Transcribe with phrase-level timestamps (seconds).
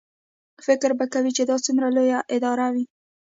[0.65, 2.85] فکر به کوې چې دا څومره لویه اداره وي.